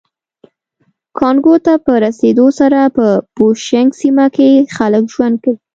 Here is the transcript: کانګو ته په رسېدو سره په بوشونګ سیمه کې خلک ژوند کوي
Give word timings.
کانګو 1.17 1.55
ته 1.65 1.73
په 1.85 1.91
رسېدو 2.05 2.47
سره 2.59 2.79
په 2.95 3.05
بوشونګ 3.35 3.89
سیمه 4.01 4.25
کې 4.35 4.49
خلک 4.77 5.03
ژوند 5.13 5.35
کوي 5.43 5.57